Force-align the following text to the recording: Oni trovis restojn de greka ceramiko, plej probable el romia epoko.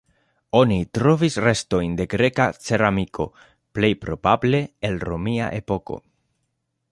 Oni 0.59 0.77
trovis 0.97 1.35
restojn 1.47 1.91
de 1.99 2.07
greka 2.13 2.47
ceramiko, 2.69 3.27
plej 3.77 3.93
probable 4.07 4.65
el 4.91 4.97
romia 5.11 5.53
epoko. 5.63 6.01